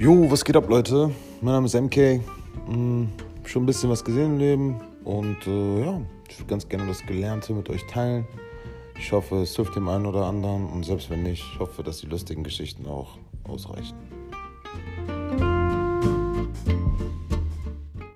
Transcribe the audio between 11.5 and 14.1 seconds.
ich hoffe, dass die lustigen Geschichten auch ausreichen.